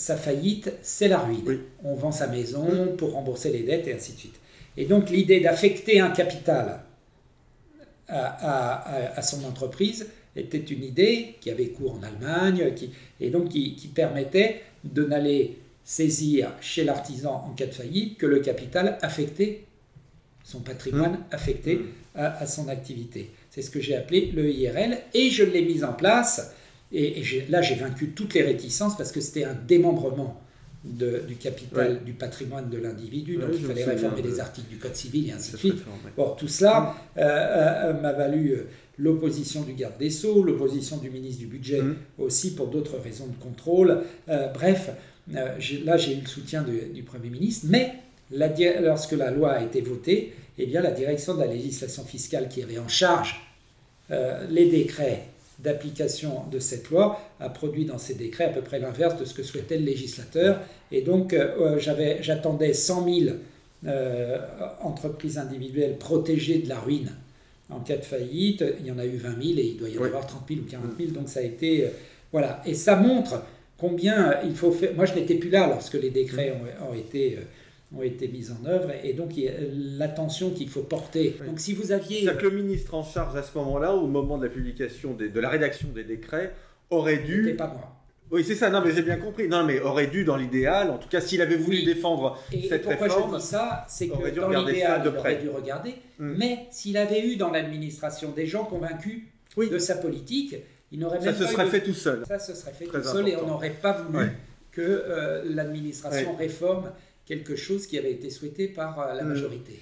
[0.00, 1.58] sa faillite, c'est la ruine.
[1.84, 4.40] On vend sa maison pour rembourser les dettes et ainsi de suite.
[4.76, 6.80] Et donc l'idée d'affecter un capital
[8.08, 12.90] à, son entreprise était une idée qui avait cours en Allemagne qui,
[13.20, 18.40] et donc qui, permettait de n'aller saisir chez l'artisan en cas de faillite que le
[18.40, 19.64] capital affecté,
[20.44, 21.24] son patrimoine mmh.
[21.32, 21.82] affecté mmh.
[22.14, 23.30] à, son activité.
[23.50, 26.54] C'est ce que j'ai appelé le IRL et je l'ai mis en place.
[26.92, 30.40] Et, là, j'ai vaincu toutes les réticences parce que c'était un démembrement
[30.82, 33.36] du capital, du patrimoine de l'individu.
[33.36, 35.82] Donc il fallait réformer les articles du Code civil et ainsi de suite.
[36.16, 38.66] Bon, tout cela euh, euh, m'a valu euh,
[38.98, 41.96] l'opposition du garde des Sceaux, l'opposition du ministre du Budget mmh.
[42.18, 44.02] aussi pour d'autres raisons de contrôle.
[44.54, 44.90] bref,
[45.32, 47.94] là j'ai eu le soutien du Premier ministre, mais
[48.30, 52.62] lorsque la loi a été votée, eh bien, la direction de la législation fiscale qui
[52.62, 53.40] avait en charge
[54.50, 55.28] les décrets
[55.62, 59.34] d'application de cette loi a produit dans ces décrets à peu près l'inverse de ce
[59.34, 60.60] que souhaitait le législateur.
[60.92, 63.36] Et donc, euh, j'attendais 100 000
[63.86, 64.38] euh,
[64.82, 67.10] entreprises individuelles protégées de la ruine
[67.68, 68.64] en cas de faillite.
[68.80, 70.60] Il y en a eu 20 000 et il doit y en avoir 30 000
[70.60, 71.10] ou 40 000.
[71.12, 71.84] Donc, ça a été.
[71.84, 71.88] Euh,
[72.32, 72.62] voilà.
[72.64, 73.42] Et ça montre
[73.76, 74.94] combien il faut faire.
[74.94, 77.38] Moi, je n'étais plus là lorsque les décrets ont, ont été
[77.96, 79.32] ont été mises en œuvre et donc
[79.72, 81.36] l'attention qu'il faut porter.
[81.46, 82.20] Donc si vous aviez...
[82.22, 85.40] C'est-à-dire que le ministre en charge à ce moment-là, au moment de la publication, de
[85.40, 86.52] la rédaction des décrets,
[86.90, 87.44] aurait dû...
[87.44, 88.00] C'était pas moi.
[88.30, 89.48] Oui, c'est ça, non, mais j'ai bien compris.
[89.48, 93.06] Non, mais aurait dû, dans l'idéal, en tout cas, s'il avait voulu défendre cette pourquoi
[93.08, 93.32] réforme.
[93.32, 95.94] je dis ça C'est que dans l'idéal, il aurait dû regarder.
[96.18, 96.34] Hmm.
[96.38, 99.22] Mais s'il avait eu dans l'administration des gens convaincus
[99.56, 100.54] de sa politique,
[100.92, 102.24] il n'aurait même ça se serait fait tout seul.
[102.26, 104.30] Ça se serait fait tout seul et on n'aurait pas voulu
[104.70, 106.92] que euh, l'administration réforme
[107.30, 109.28] quelque chose qui avait été souhaité par euh, la hmm.
[109.28, 109.78] majorité.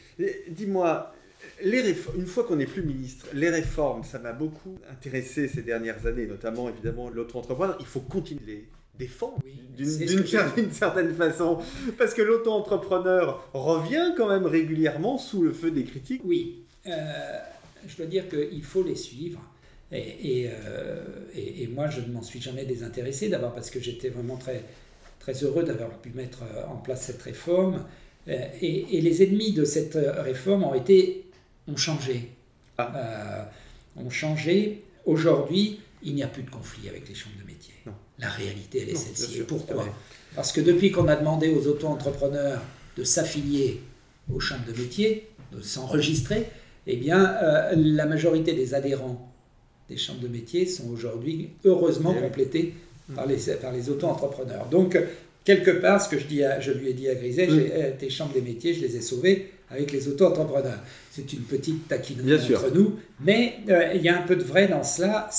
[0.50, 1.14] Dis-moi,
[1.64, 6.26] une fois qu'on n'est plus ministre, les réformes, ça m'a beaucoup intéressé ces dernières années,
[6.26, 7.74] notamment évidemment l'auto-entrepreneur.
[7.80, 9.38] Il faut continuer de les défendre
[9.76, 11.58] d'une certaine façon,
[11.96, 16.20] parce que l'auto-entrepreneur revient quand même régulièrement sous le feu des critiques.
[16.26, 17.38] Oui, euh,
[17.86, 19.40] je dois dire qu'il faut les suivre.
[19.90, 21.02] Et, euh,
[21.34, 24.62] et, et, moi, je ne m'en suis jamais désintéressé, d'abord parce que j'étais vraiment très,
[25.18, 27.84] très heureux d'avoir pu mettre euh, en place cette réforme.
[28.28, 31.26] Euh, et, les ennemis de cette euh, réforme ont été
[31.66, 32.30] ont changé.
[32.78, 33.50] Ah.
[33.96, 34.84] ont changé.
[35.04, 37.74] Aujourd'hui, il n'y a plus de conflit avec les chambres de métiers.
[38.18, 39.40] La réalité, elle est celle-ci.
[39.40, 39.84] Et pourquoi
[40.36, 42.62] Parce que depuis qu'on a demandé aux auto-entrepreneurs
[42.96, 43.80] de s'affilier
[44.32, 46.46] aux chambres de métiers, de s'enregistrer,
[46.86, 47.36] eh bien,
[47.74, 49.28] la majorité des adhérents
[49.88, 52.74] des chambres de métiers sont aujourd'hui heureusement eh complétés
[53.14, 54.66] par les, par les auto-entrepreneurs.
[54.70, 54.98] Donc,
[55.48, 57.70] quelque part, ce que je, dis je lui ai dit à Griset, mm.
[57.72, 60.80] euh, tes chambres des métiers, je les ai sauvées avec les auto-entrepreneurs.
[61.10, 64.68] C'est une petite taquinerie entre nous, mais euh, il y a un peu de vrai
[64.68, 65.30] dans cela.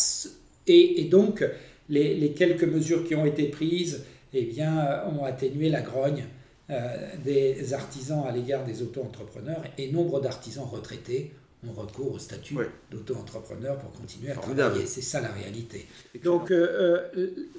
[0.65, 1.43] Et, donc,
[1.89, 4.03] les, quelques mesures qui ont été prises
[4.33, 6.25] eh bien, euh, ont atténué la grogne
[7.25, 11.31] des artisans à l'égard des auto-entrepreneurs et nombre d'artisans retraités
[11.67, 12.57] ont recours au statut
[12.89, 14.85] d'auto-entrepreneur pour continuer à travailler.
[14.85, 15.87] C'est ça la réalité.
[16.23, 17.49] Donc, euh, euh,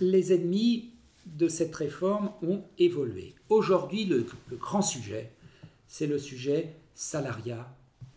[0.00, 0.90] les ennemis
[1.26, 3.34] de cette réforme ont évolué.
[3.48, 5.30] Aujourd'hui, le, grand sujet,
[5.88, 7.68] c'est le sujet salariat,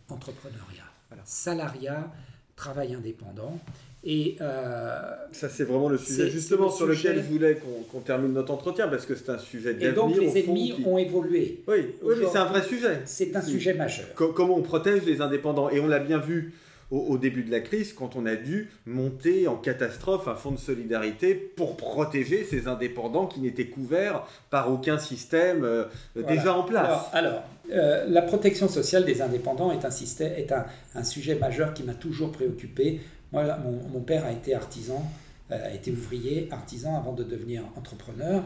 [0.10, 0.84] entrepreneuriat.
[1.26, 2.12] Salariat,
[2.56, 3.60] travail indépendant.
[4.04, 5.02] Et euh,
[5.34, 7.60] ça, c'est vraiment le sujet justement sur lequel je voulais
[7.92, 9.90] qu'on termine notre entretien parce que c'est un sujet d'avenir.
[9.90, 11.64] Et donc les ennemis ont évolué.
[11.68, 13.02] Oui, oui mais c'est un vrai sujet.
[13.06, 14.08] C'est un sujet majeur.
[14.16, 16.54] comment on protège les indépendants Et on l'a bien vu
[16.92, 20.58] au, début de la crise quand on a dû monter en catastrophe un fonds de
[20.58, 25.86] solidarité pour protéger ces indépendants qui n'étaient couverts par aucun système euh,
[26.16, 27.06] déjà en place.
[27.14, 31.76] Alors, euh, la protection sociale des indépendants est un, système, est un, un sujet majeur
[31.76, 33.02] qui m'a toujours préoccupé.
[33.32, 33.46] Moi,
[33.94, 35.04] mon, père a été artisan
[35.52, 38.44] a été ouvrier, artisan avant de devenir entrepreneur.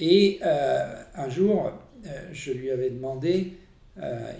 [0.00, 1.70] Et un jour,
[2.32, 3.52] je lui avais demandé,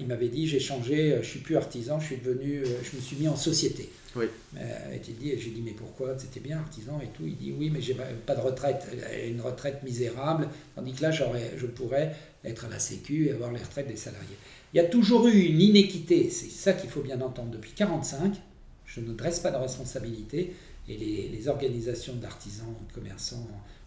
[0.00, 3.16] il m'avait dit j'ai changé, je suis plus artisan, je suis devenu, je me suis
[3.16, 3.90] mis en société.
[4.16, 4.26] Oui.
[4.58, 6.16] Euh, dit, j'ai dit, mais pourquoi?
[6.18, 7.24] C'était bien artisan et tout.
[7.26, 8.86] Il dit, oui, mais j'ai pas de retraite,
[9.26, 13.60] une retraite misérable, tandis que là, je pourrais être à la Sécu et avoir les
[13.60, 14.36] retraites des salariés.
[14.72, 17.50] Il y a toujours eu une inéquité, c'est ça qu'il faut bien entendre.
[17.50, 18.34] Depuis 1945,
[18.86, 20.54] je ne dresse pas de responsabilité
[20.88, 23.46] et les, organisations d'artisans, de commerçants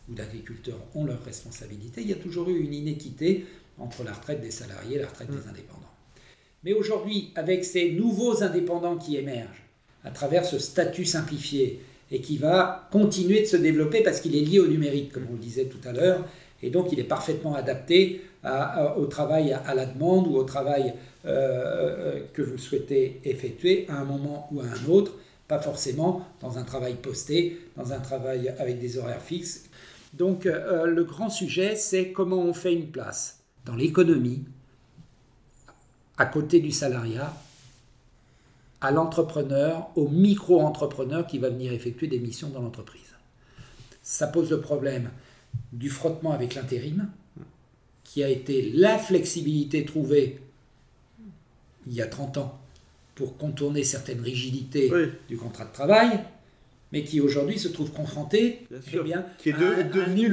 [0.09, 2.01] ou d'agriculteurs ont leur responsabilité.
[2.01, 3.45] Il y a toujours eu une inéquité
[3.77, 5.49] entre la retraite des salariés et la retraite des mmh.
[5.49, 5.93] indépendants.
[6.63, 9.63] Mais aujourd'hui, avec ces nouveaux indépendants qui émergent,
[10.03, 11.81] à travers ce statut simplifié
[12.11, 15.33] et qui va continuer de se développer parce qu'il est lié au numérique, comme on
[15.33, 16.25] le disait tout à l'heure,
[16.61, 18.21] et donc il est parfaitement adapté
[18.97, 20.93] au travail à, la demande ou au travail
[21.25, 25.13] euh, euh, que vous souhaitez effectuer à un moment ou à un autre,
[25.49, 29.65] pas forcément dans un travail posté, dans un travail avec des horaires fixes.
[30.13, 34.45] Donc euh, le grand sujet, c'est comment on fait une place dans l'économie,
[36.17, 37.33] à côté du salariat,
[38.79, 43.01] à l'entrepreneur, au micro-entrepreneur qui va venir effectuer des missions dans l'entreprise.
[44.01, 45.09] Ça pose le problème
[45.73, 47.09] du frottement avec l'intérim,
[48.05, 50.39] qui a été la flexibilité trouvée
[51.89, 52.59] il y a 30 ans
[53.15, 54.91] pour contourner certaines rigidités
[55.27, 56.19] du contrat de travail,
[56.91, 60.27] mais qui aujourd'hui se trouve confronté, eh bien, qui est devenu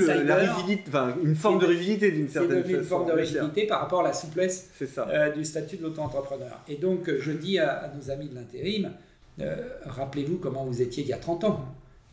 [1.23, 2.75] une forme de rigidité d'une certaine façon.
[2.75, 6.61] Une forme de rigidité par rapport à la souplesse euh, du statut de l'auto-entrepreneur.
[6.69, 8.93] Et donc, je dis à, nos amis de l'intérim,
[9.41, 11.65] euh, rappelez-vous comment vous étiez il y a 30 ans.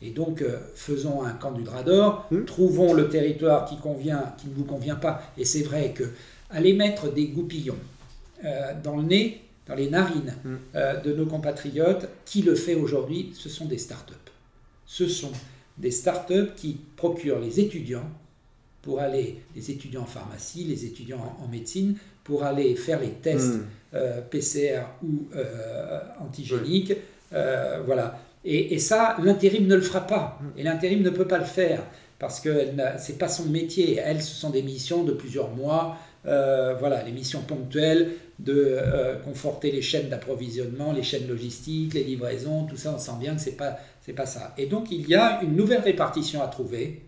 [0.02, 2.44] Et donc, euh, faisons un camp du drap d'or, hmm.
[2.44, 5.22] trouvons le territoire qui, convient, qui ne vous convient pas.
[5.38, 6.04] Et c'est vrai que
[6.50, 7.78] aller mettre des goupillons
[8.84, 11.02] dans le nez, dans les narines hmm.
[11.04, 14.18] de nos compatriotes, qui le fait aujourd'hui Ce sont des start-up
[14.94, 15.32] ce sont
[15.78, 18.10] des startups qui procurent les étudiants
[18.84, 23.56] pour aller, les étudiants en pharmacie, les étudiants en, médecine, pour aller faire les tests
[23.56, 23.66] hmm.
[23.96, 26.94] euh, PCR ou euh, antigéniques.
[27.34, 28.20] Euh, voilà.
[28.46, 30.38] Et, ça, l'intérim ne le fera pas.
[30.40, 30.60] Hmm.
[30.60, 31.82] Et l'intérim ne peut pas le faire
[32.20, 32.54] parce que
[33.00, 33.96] ce n'est pas son métier.
[33.96, 35.98] Elles, ce sont des missions de plusieurs mois.
[36.24, 38.80] Voilà, les missions ponctuelles de
[39.24, 43.42] conforter les chaînes d'approvisionnement, les chaînes logistiques, les livraisons, tout ça, on sent bien que
[43.42, 44.54] ce n'est pas c'est pas ça.
[44.58, 47.02] Et donc il y a une nouvelle répartition à trouver,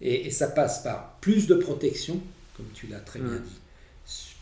[0.00, 2.20] et, ça passe par plus de protection,
[2.56, 3.60] comme tu l'as très bien dit,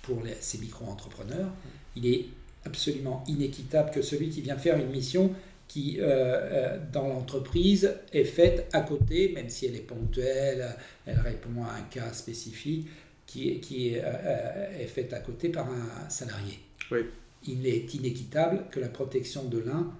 [0.02, 1.50] pour ces micro-entrepreneurs.
[1.94, 2.26] Il est
[2.64, 5.32] absolument inéquitable que celui qui vient faire une mission
[5.68, 11.20] qui, euh, euh, dans l'entreprise, est faite à côté, même si elle est ponctuelle, elle
[11.20, 12.88] répond à un cas spécifique,
[13.32, 16.58] qui, qui est, euh, est faite à côté par un salarié.
[16.90, 17.00] Oui.
[17.46, 19.90] Il est inéquitable que la protection de l'un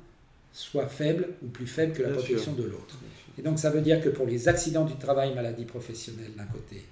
[0.53, 2.99] soit faible ou plus faible que la protection de l'autre.
[3.39, 6.85] Et donc ça veut dire que pour les accidents du travail, maladies professionnelles d'un côté,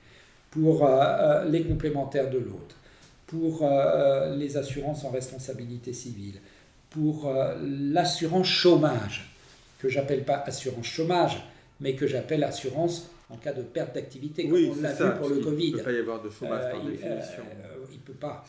[0.50, 2.76] pour euh, euh, les complémentaires de l'autre,
[3.26, 6.40] pour euh, les assurances en responsabilité civile,
[6.88, 9.32] pour l'assurance chômage,
[9.78, 11.40] que j'appelle pas assurance chômage,
[11.80, 15.36] mais que j'appelle assurance en cas de perte d'activité, comme on l'a vu pour le
[15.36, 15.66] Covid.
[15.66, 17.42] Il ne peut pas y avoir de chômage par définition.
[17.90, 18.44] il ne peut pas.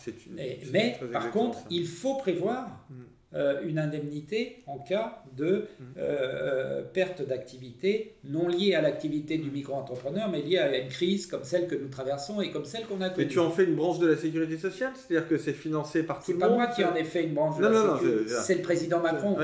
[0.72, 2.96] mais par contre, il faut prévoir mm.
[3.34, 5.64] Euh, une indemnité en cas de
[5.98, 11.46] euh, perte d'activité non liée à l'activité du micro-entrepreneur, mais liée à une crise comme
[11.46, 13.24] celle que nous traversons et comme celle qu'on a connue.
[13.24, 16.22] Mais tu en fais une branche de la sécurité sociale C'est-à-dire que c'est financé par
[16.22, 18.34] tout le monde C'est pas moi qui en ai fait une branche de la sécurité,
[18.44, 19.38] c'est le président Macron.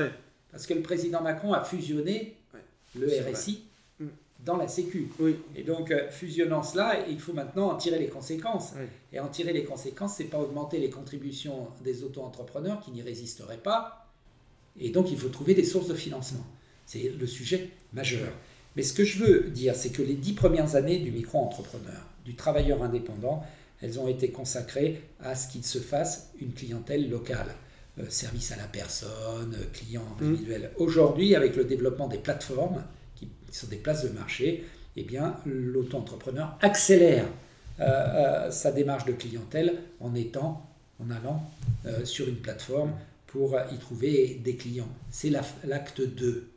[0.50, 2.36] Parce que le président Macron a fusionné
[2.94, 3.67] le RSI
[4.44, 5.08] dans la Sécu.
[5.18, 5.36] Oui.
[5.56, 8.72] Et donc, euh, fusionnant cela, il faut maintenant en tirer les conséquences.
[9.12, 13.58] Et en tirer les conséquences, c'est pas augmenter les contributions des auto-entrepreneurs qui n'y résisteraient
[13.58, 14.06] pas.
[14.80, 16.44] Et donc, il faut trouver des sources de financement.
[16.86, 18.32] C'est le sujet majeur.
[18.76, 22.34] Mais ce que je veux dire, c'est que les dix premières années du micro-entrepreneur, du
[22.34, 23.44] travailleur indépendant,
[23.82, 27.54] elles ont été consacrées à ce qu'il se fasse une clientèle locale.
[28.00, 30.24] Euh, service à la personne, client mmh.
[30.24, 30.70] individuel.
[30.76, 32.84] Aujourd'hui, avec le développement des plateformes,
[33.18, 34.64] qui sont des places de marché,
[34.96, 37.26] eh bien, l'auto-entrepreneur accélère
[37.80, 40.66] euh, euh, sa démarche de clientèle en étant,
[41.00, 41.48] en allant
[41.86, 42.92] euh, sur une plateforme
[43.28, 44.88] pour y trouver des clients.
[45.10, 46.48] C'est l'acte 2,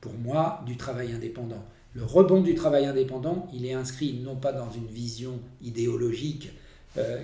[0.00, 1.64] pour moi, du travail indépendant.
[1.94, 6.50] Le rebond du travail indépendant, il est inscrit non pas dans une vision idéologique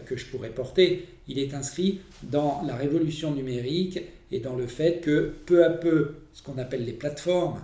[0.06, 5.00] que je pourrais porter, il est inscrit dans la révolution numérique et dans le fait
[5.00, 7.60] que peu à peu, ce qu'on appelle les plateformes,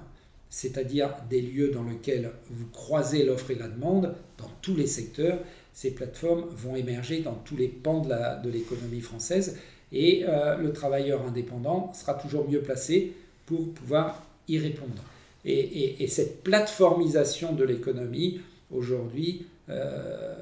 [0.50, 5.38] c'est-à-dire des lieux dans lesquels vous croisez l'offre et la demande dans tous les secteurs.
[5.72, 9.56] Ces plateformes vont émerger dans tous les pans de l'économie française
[9.92, 13.12] et euh, le travailleur indépendant sera toujours mieux placé
[13.46, 15.02] pour pouvoir y répondre.
[15.44, 18.40] Et, cette plateformisation de l'économie,
[18.70, 20.34] aujourd'hui, euh,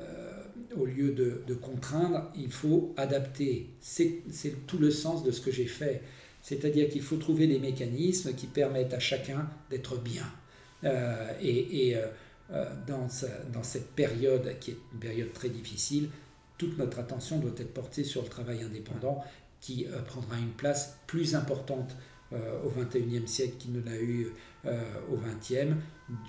[0.76, 3.66] au lieu de, contraindre, il faut adapter.
[3.80, 4.22] C'est
[4.66, 6.02] tout le sens de ce que j'ai fait.
[6.47, 10.22] C'est-à-dire qu'il faut trouver des mécanismes qui permettent à chacun d'être bien.
[10.84, 12.07] Euh, et, euh,
[12.86, 13.09] dans,
[13.53, 16.09] dans, cette période, qui est une période très difficile,
[16.57, 19.24] toute notre attention doit être portée sur le travail indépendant
[19.61, 21.97] qui prendra une place plus importante
[22.32, 24.32] au XXIe siècle qu'il ne l'a eu
[25.11, 25.74] au XXe,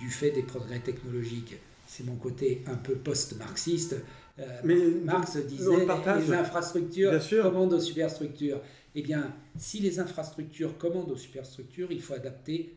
[0.00, 1.54] du fait des progrès technologiques
[1.88, 3.96] c'est mon côté un peu post-marxiste.
[4.40, 5.86] Euh, Mais Marx disait
[6.18, 8.60] les infrastructures commandent aux superstructures.
[8.94, 12.74] Eh bien, si les infrastructures commandent aux superstructures, il faut adapter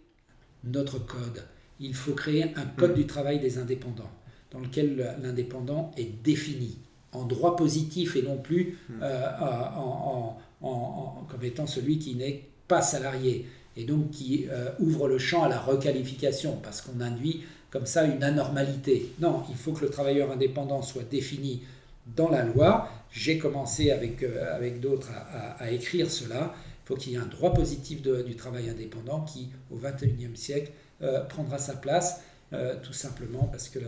[0.63, 1.43] notre code.
[1.79, 2.95] Il faut créer un code mm.
[2.95, 4.11] du travail des indépendants,
[4.51, 6.77] dans lequel l'indépendant est défini
[7.11, 8.93] en droit positif et non plus mm.
[9.01, 9.27] euh,
[9.75, 10.37] en,
[11.29, 15.49] comme étant celui qui n'est pas salarié, et donc qui euh, ouvre le champ à
[15.49, 19.13] la requalification, parce qu'on induit comme ça une anormalité.
[19.19, 21.63] Non, il faut que le travailleur indépendant soit défini
[22.15, 22.89] dans la loi.
[23.11, 25.09] J'ai commencé avec, euh, avec d'autres
[25.57, 26.53] à, écrire cela.
[26.83, 30.71] Il faut qu'il y ait un droit positif du travail indépendant qui, au XXIe siècle,
[31.01, 32.21] euh, prendra sa place,
[32.53, 33.79] euh, tout simplement parce que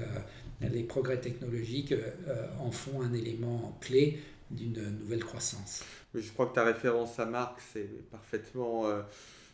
[0.62, 1.94] les progrès technologiques
[2.60, 5.84] en font un élément clé d'une nouvelle croissance.
[6.16, 8.86] Je crois que ta référence à Marx est parfaitement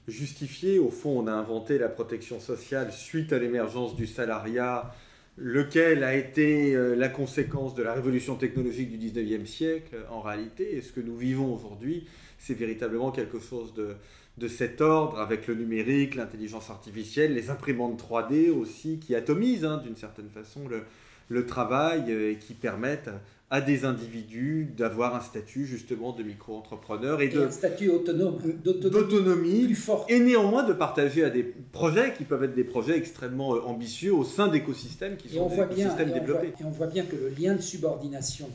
[0.09, 0.79] justifié.
[0.79, 4.93] Au fond, on a inventé la protection sociale suite à l'émergence du salariat,
[5.37, 10.75] lequel a été euh, la conséquence de la révolution technologique du 19e siècle en réalité.
[10.75, 12.07] Et ce que nous vivons aujourd'hui,
[12.37, 13.95] c'est véritablement quelque chose de,
[14.37, 19.77] de cet ordre avec le numérique, l'intelligence artificielle, les imprimantes 3D aussi, qui atomisent hein,
[19.77, 20.83] d'une certaine façon le,
[21.29, 23.09] le travail euh, et qui permettent
[23.51, 29.65] à des individus d'avoir un statut justement de micro-entrepreneur et, de un statut autonome, d'autonomie
[29.65, 30.05] plus fort.
[30.07, 34.13] et néanmoins de partager à des projets qui peuvent être des projets extrêmement euh, ambitieux
[34.13, 36.53] au sein d'écosystèmes qui sont des écosystèmes développés.
[36.59, 38.49] et on voit bien que le lien de subordination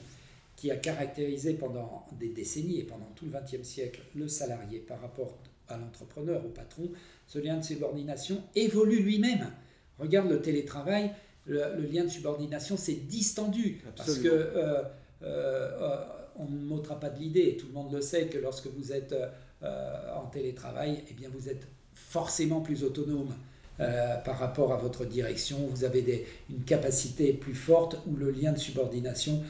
[0.57, 5.01] qui a caractérisé pendant des décennies et pendant tout le XXe siècle le salarié par
[5.01, 5.36] rapport
[5.68, 6.88] à l'entrepreneur, au patron,
[7.26, 9.51] ce lien de subordination évolue lui-même.
[9.99, 11.11] Regarde le télétravail,
[11.47, 13.82] le, lien de subordination s'est distendu.
[13.97, 14.82] Parce que euh,
[15.22, 16.05] euh,
[16.36, 19.14] on ne m'ôtera pas de l'idée, tout le monde le sait, que lorsque vous êtes
[19.62, 23.34] euh, en télétravail, eh bien vous êtes forcément plus autonome.
[23.81, 28.31] Euh, par rapport à votre direction, vous avez des, une capacité plus forte ou le
[28.31, 29.43] lien de subordination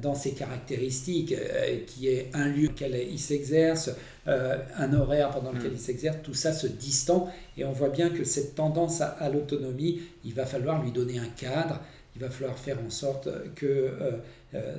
[0.00, 3.90] dans ses caractéristiques, euh, qui est un lieu auquel il s'exerce,
[4.28, 5.74] euh, un horaire pendant lequel mm.
[5.74, 10.00] il s'exerce, tout ça se distend et on voit bien que cette tendance à, l'autonomie,
[10.24, 11.80] il va falloir lui donner un cadre,
[12.14, 13.90] il va falloir faire en sorte que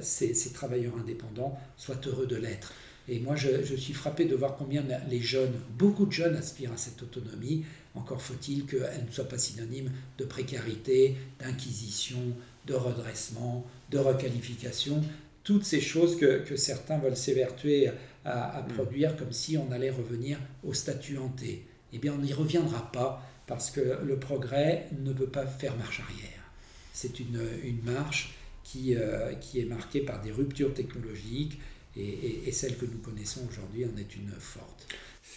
[0.01, 2.73] ces, ces travailleurs indépendants soient heureux de l'être.
[3.09, 6.73] Et moi, je, je, suis frappé de voir combien les jeunes, beaucoup de jeunes aspirent
[6.73, 7.63] à cette autonomie.
[7.95, 12.19] Encore faut-il qu'elle ne soit pas synonyme de précarité, d'inquisition,
[12.65, 15.01] de redressement, de requalification,
[15.43, 17.89] toutes ces choses que, que certains veulent s'évertuer
[18.25, 18.73] à, mm.
[18.73, 21.65] produire comme si on allait revenir au statut hanté.
[21.93, 26.01] Eh bien, on n'y reviendra pas parce que le progrès ne peut pas faire marche
[26.01, 26.51] arrière.
[26.91, 31.59] C'est une, une, marche qui, euh, qui est marquée par des ruptures technologiques
[31.97, 34.87] et, et celle que nous connaissons aujourd'hui en est une forte.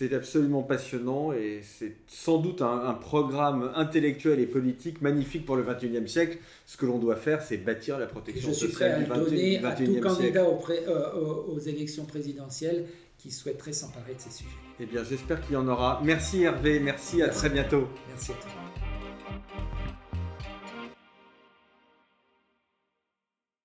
[0.00, 5.62] C'est absolument passionnant et c'est sans doute un, programme intellectuel et politique magnifique pour le
[5.62, 6.38] XXIe siècle.
[6.64, 10.00] Ce que l'on doit faire, c'est bâtir la protection sociale du, 20, donner à tout
[10.00, 11.12] candidat euh,
[11.48, 12.86] aux, élections présidentielles
[13.18, 14.50] qui souhaiterait s'emparer de ces sujets.
[14.78, 16.00] Eh bien, j'espère qu'il y en aura.
[16.02, 17.22] Merci Hervé, merci, merci.
[17.22, 17.86] à très bientôt.
[18.08, 18.59] Merci à toi.